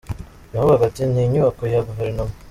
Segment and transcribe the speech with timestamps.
[0.53, 2.33] Yavugaga ati “Ni inyubako ya guverinoma.